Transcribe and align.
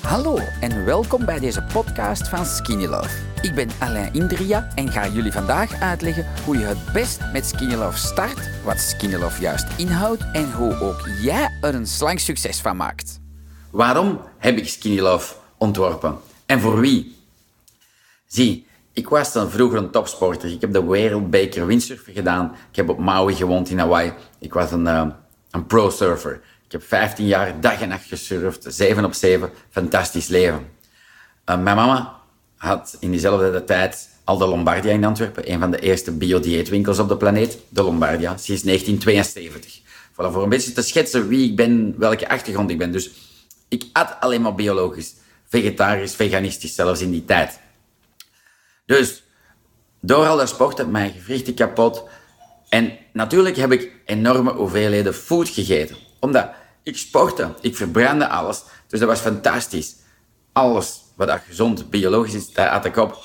Hallo 0.00 0.38
en 0.60 0.84
welkom 0.84 1.24
bij 1.24 1.38
deze 1.38 1.62
podcast 1.72 2.28
van 2.28 2.46
Skinny 2.46 2.86
Love. 2.86 3.08
Ik 3.42 3.54
ben 3.54 3.68
Alain 3.78 4.12
Indria 4.12 4.68
en 4.74 4.88
ga 4.88 5.08
jullie 5.08 5.32
vandaag 5.32 5.80
uitleggen 5.80 6.26
hoe 6.44 6.58
je 6.58 6.64
het 6.64 6.92
best 6.92 7.20
met 7.32 7.46
Skinny 7.46 7.74
Love 7.74 7.98
start, 7.98 8.64
wat 8.64 8.78
Skinny 8.78 9.16
Love 9.16 9.40
juist 9.40 9.66
inhoudt 9.76 10.24
en 10.32 10.52
hoe 10.52 10.80
ook 10.80 11.08
jij 11.22 11.58
er 11.60 11.74
een 11.74 11.86
slank 11.86 12.18
succes 12.18 12.60
van 12.60 12.76
maakt. 12.76 13.20
Waarom 13.70 14.20
heb 14.38 14.56
ik 14.56 14.68
Skinny 14.68 15.00
Love 15.00 15.34
ontworpen? 15.58 16.16
En 16.46 16.60
voor 16.60 16.80
wie? 16.80 17.16
Zie, 18.26 18.66
ik 18.92 19.08
was 19.08 19.32
dan 19.32 19.50
vroeger 19.50 19.78
een 19.78 19.90
topsporter. 19.90 20.52
Ik 20.52 20.60
heb 20.60 20.72
de 20.72 20.84
wereldbeker 20.84 21.66
windsurfen 21.66 22.12
gedaan. 22.12 22.56
Ik 22.70 22.76
heb 22.76 22.88
op 22.88 22.98
Maui 22.98 23.34
gewoond 23.34 23.70
in 23.70 23.78
Hawaii. 23.78 24.12
Ik 24.38 24.52
was 24.52 24.72
een, 24.72 24.86
uh, 24.86 25.06
een 25.50 25.66
pro-surfer. 25.66 26.40
Ik 26.72 26.80
heb 26.80 26.88
15 26.88 27.26
jaar 27.26 27.60
dag 27.60 27.80
en 27.80 27.88
nacht 27.88 28.06
gesurfd, 28.06 28.64
7 28.68 29.04
op 29.04 29.14
7. 29.14 29.50
Fantastisch 29.70 30.28
leven. 30.28 30.58
Uh, 30.58 31.62
mijn 31.62 31.76
mama 31.76 32.20
had 32.56 32.96
in 33.00 33.10
diezelfde 33.10 33.64
tijd 33.64 34.08
al 34.24 34.38
de 34.38 34.46
Lombardia 34.46 34.92
in 34.92 35.04
Antwerpen, 35.04 35.52
een 35.52 35.58
van 35.58 35.70
de 35.70 35.78
eerste 35.78 36.12
biodieetwinkels 36.12 36.98
op 36.98 37.08
de 37.08 37.16
planeet, 37.16 37.58
de 37.68 37.82
Lombardia, 37.82 38.36
sinds 38.36 38.62
1972. 38.62 39.80
Voilà, 39.80 40.32
voor 40.32 40.42
een 40.42 40.48
beetje 40.48 40.72
te 40.72 40.82
schetsen 40.82 41.28
wie 41.28 41.50
ik 41.50 41.56
ben, 41.56 41.94
welke 41.98 42.28
achtergrond 42.28 42.70
ik 42.70 42.78
ben. 42.78 42.92
Dus 42.92 43.10
ik 43.68 43.84
at 43.92 44.16
alleen 44.20 44.42
maar 44.42 44.54
biologisch, 44.54 45.14
vegetarisch, 45.48 46.14
veganistisch, 46.14 46.74
zelfs 46.74 47.00
in 47.00 47.10
die 47.10 47.24
tijd. 47.24 47.58
Dus 48.86 49.22
door 50.00 50.26
al 50.26 50.36
dat 50.36 50.48
sporten, 50.48 50.90
mijn 50.90 51.12
gewrichten 51.12 51.54
kapot. 51.54 52.04
En 52.68 52.92
natuurlijk 53.12 53.56
heb 53.56 53.72
ik 53.72 53.92
enorme 54.04 54.52
hoeveelheden 54.52 55.14
food 55.14 55.48
gegeten. 55.48 55.96
Omdat 56.20 56.50
ik 56.82 56.96
sportte, 56.96 57.54
ik 57.60 57.76
verbrandde 57.76 58.28
alles. 58.28 58.62
Dus 58.88 59.00
dat 59.00 59.08
was 59.08 59.20
fantastisch. 59.20 59.96
Alles 60.52 61.00
wat 61.16 61.40
gezond, 61.48 61.90
biologisch 61.90 62.34
is, 62.34 62.52
daar 62.52 62.68
at 62.68 62.84
ik 62.84 62.96
op. 62.96 63.18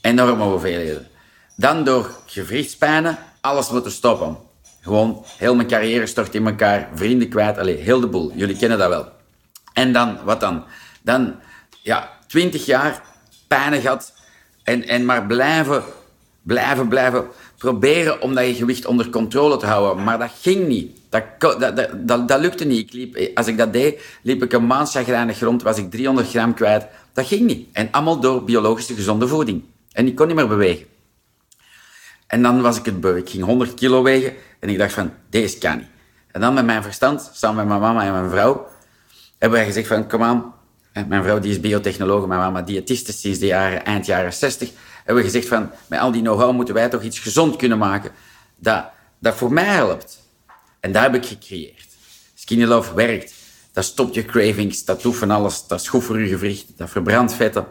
Enorme 0.00 0.44
hoeveelheden. 0.44 1.08
Dan 1.56 1.84
door 1.84 2.10
gewrichtspijnen, 2.26 3.18
alles 3.40 3.70
moeten 3.70 3.92
stoppen. 3.92 4.36
Gewoon 4.80 5.24
heel 5.38 5.54
mijn 5.54 5.68
carrière 5.68 6.06
stort 6.06 6.34
in 6.34 6.46
elkaar, 6.46 6.88
vrienden 6.94 7.28
kwijt, 7.28 7.58
alleen 7.58 7.78
heel 7.78 8.00
de 8.00 8.06
boel. 8.06 8.32
Jullie 8.34 8.56
kennen 8.56 8.78
dat 8.78 8.88
wel. 8.88 9.08
En 9.72 9.92
dan, 9.92 10.18
wat 10.24 10.40
dan? 10.40 10.64
Dan, 11.02 11.34
ja, 11.82 12.10
twintig 12.26 12.66
jaar 12.66 13.02
pijnen 13.48 13.80
gehad 13.80 14.12
en, 14.62 14.88
en 14.88 15.04
maar 15.04 15.26
blijven, 15.26 15.84
blijven, 16.44 16.88
blijven 16.88 17.26
proberen 17.58 18.20
om 18.20 18.34
dat 18.34 18.46
je 18.46 18.54
gewicht 18.54 18.86
onder 18.86 19.10
controle 19.10 19.56
te 19.56 19.66
houden. 19.66 20.04
Maar 20.04 20.18
dat 20.18 20.30
ging 20.40 20.66
niet. 20.66 20.98
Dat, 21.08 21.24
dat, 21.38 21.76
dat, 22.06 22.28
dat, 22.28 22.40
lukte 22.40 22.64
niet. 22.64 22.80
Ik 22.80 22.92
liep, 22.92 23.36
als 23.36 23.46
ik 23.46 23.58
dat 23.58 23.72
deed, 23.72 24.02
liep 24.22 24.42
ik 24.42 24.52
een 24.52 24.66
maand 24.66 24.90
chagrijnig 24.90 25.40
rond, 25.40 25.62
was 25.62 25.78
ik 25.78 25.90
300 25.90 26.28
gram 26.28 26.54
kwijt. 26.54 26.86
Dat 27.12 27.26
ging 27.26 27.46
niet. 27.46 27.68
En 27.72 27.88
allemaal 27.90 28.20
door 28.20 28.44
biologische 28.44 28.94
gezonde 28.94 29.28
voeding. 29.28 29.62
En 29.92 30.06
ik 30.06 30.14
kon 30.14 30.26
niet 30.26 30.36
meer 30.36 30.48
bewegen. 30.48 30.86
En 32.26 32.42
dan 32.42 32.62
was 32.62 32.78
ik 32.78 32.84
het 32.84 33.00
beu. 33.00 33.16
Ik 33.16 33.30
ging 33.30 33.44
100 33.44 33.74
kilo 33.74 34.02
wegen 34.02 34.32
en 34.60 34.68
ik 34.68 34.78
dacht 34.78 34.92
van, 34.92 35.12
deze 35.30 35.58
kan 35.58 35.76
niet. 35.76 35.86
En 36.30 36.40
dan 36.40 36.54
met 36.54 36.64
mijn 36.64 36.82
verstand, 36.82 37.30
samen 37.32 37.56
met 37.56 37.66
mijn 37.66 37.80
mama 37.80 38.04
en 38.04 38.12
mijn 38.12 38.30
vrouw, 38.30 38.66
hebben 39.38 39.58
wij 39.58 39.66
gezegd 39.66 39.86
van, 39.86 40.08
kom 40.08 40.22
aan. 40.22 40.54
Mijn 40.94 41.22
vrouw 41.22 41.38
die 41.38 41.50
is 41.50 41.60
biotechnoloog, 41.60 42.26
mijn 42.26 42.40
mama 42.40 42.62
diëtiste 42.62 43.12
sinds 43.12 43.38
de 43.38 43.46
jaren, 43.46 43.84
eind 43.84 44.06
jaren 44.06 44.32
60. 44.32 44.70
Hebben 44.96 45.24
we 45.24 45.30
gezegd 45.30 45.48
van, 45.48 45.70
met 45.86 46.00
al 46.00 46.12
die 46.12 46.22
know-how 46.22 46.52
moeten 46.52 46.74
wij 46.74 46.88
toch 46.88 47.02
iets 47.02 47.18
gezond 47.18 47.56
kunnen 47.56 47.78
maken 47.78 48.10
dat, 48.56 48.84
dat 49.18 49.34
voor 49.34 49.52
mij 49.52 49.64
helpt. 49.64 50.22
En 50.80 50.92
dat 50.92 51.02
heb 51.02 51.14
ik 51.14 51.26
gecreëerd. 51.26 51.86
Skinny 52.34 52.64
Love 52.64 52.94
werkt. 52.94 53.34
Dat 53.72 53.84
stopt 53.84 54.14
je 54.14 54.24
cravings, 54.24 54.84
dat 54.84 55.02
doet 55.02 55.16
van 55.16 55.30
alles. 55.30 55.66
Dat 55.66 55.80
is 55.80 55.88
goed 55.88 56.04
voor 56.04 56.20
je 56.20 56.28
gewricht, 56.28 56.66
dat 56.76 56.90
verbrandt 56.90 57.32
vetten. 57.32 57.66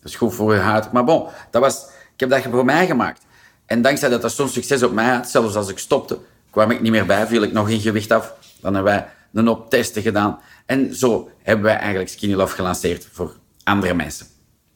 Dat 0.00 0.10
is 0.10 0.16
goed 0.16 0.34
voor 0.34 0.54
je 0.54 0.60
huid. 0.60 0.92
Maar 0.92 1.04
bon, 1.04 1.28
dat 1.50 1.62
was, 1.62 1.84
ik 2.14 2.20
heb 2.20 2.30
dat 2.30 2.42
voor 2.42 2.64
mij 2.64 2.86
gemaakt. 2.86 3.22
En 3.66 3.82
dankzij 3.82 4.08
dat 4.08 4.22
dat 4.22 4.32
zo'n 4.32 4.48
succes 4.48 4.82
op 4.82 4.92
mij 4.92 5.14
had, 5.14 5.28
zelfs 5.28 5.54
als 5.54 5.68
ik 5.68 5.78
stopte, 5.78 6.18
kwam 6.50 6.70
ik 6.70 6.80
niet 6.80 6.92
meer 6.92 7.06
bij, 7.06 7.26
viel 7.26 7.42
ik 7.42 7.52
nog 7.52 7.68
in 7.68 7.80
gewicht 7.80 8.10
af. 8.10 8.34
Dan 8.60 8.74
hebben 8.74 8.92
wij 8.92 9.06
een 9.32 9.48
op 9.48 9.70
testen 9.70 10.02
gedaan. 10.02 10.38
En 10.66 10.94
zo 10.94 11.30
hebben 11.42 11.64
wij 11.64 11.76
eigenlijk 11.76 12.08
Skinny 12.08 12.34
Love 12.34 12.54
gelanceerd 12.54 13.08
voor 13.12 13.36
andere 13.64 13.94
mensen. 13.94 14.26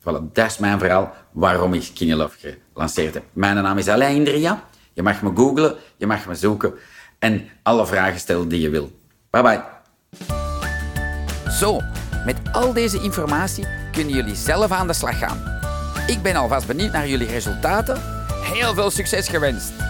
Voilà, 0.00 0.32
dat 0.32 0.46
is 0.46 0.58
mijn 0.58 0.78
verhaal 0.78 1.14
waarom 1.32 1.74
ik 1.74 1.82
Skinny 1.82 2.14
Love 2.14 2.56
gelanceerd 2.72 3.14
heb. 3.14 3.24
Mijn 3.32 3.62
naam 3.62 3.78
is 3.78 3.88
Alain 3.88 4.16
Indria. 4.16 4.64
Je 4.92 5.02
mag 5.02 5.22
me 5.22 5.30
googlen, 5.34 5.76
je 5.96 6.06
mag 6.06 6.26
me 6.26 6.34
zoeken 6.34 6.74
en 7.18 7.48
alle 7.62 7.86
vragen 7.86 8.20
stellen 8.20 8.48
die 8.48 8.60
je 8.60 8.70
wil. 8.70 8.90
Bye 9.30 9.42
bye. 9.42 9.62
Zo, 11.50 11.80
met 12.24 12.36
al 12.52 12.72
deze 12.72 13.02
informatie 13.02 13.66
kunnen 13.92 14.14
jullie 14.14 14.34
zelf 14.34 14.70
aan 14.70 14.86
de 14.86 14.92
slag 14.92 15.18
gaan. 15.18 15.60
Ik 16.06 16.22
ben 16.22 16.36
alvast 16.36 16.66
benieuwd 16.66 16.92
naar 16.92 17.08
jullie 17.08 17.28
resultaten. 17.28 18.00
Heel 18.42 18.74
veel 18.74 18.90
succes 18.90 19.28
gewenst! 19.28 19.89